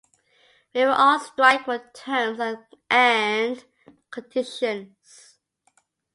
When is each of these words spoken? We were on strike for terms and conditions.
We 0.73 0.81
were 0.81 0.89
on 0.93 1.19
strike 1.19 1.65
for 1.65 1.77
terms 1.93 2.39
and 2.89 3.63
conditions. 4.09 5.37